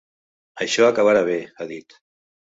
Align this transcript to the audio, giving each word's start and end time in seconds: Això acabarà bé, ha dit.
Això 0.65 0.87
acabarà 0.93 1.21
bé, 1.27 1.35
ha 1.57 1.67
dit. 1.73 1.99